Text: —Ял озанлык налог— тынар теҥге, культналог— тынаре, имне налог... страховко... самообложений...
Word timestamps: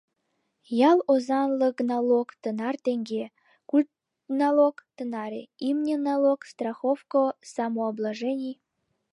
—Ял 0.91 0.99
озанлык 1.11 1.77
налог— 1.91 2.27
тынар 2.41 2.75
теҥге, 2.85 3.23
культналог— 3.69 4.75
тынаре, 4.97 5.43
имне 5.67 5.95
налог... 6.07 6.39
страховко... 6.51 7.21
самообложений... 7.55 8.55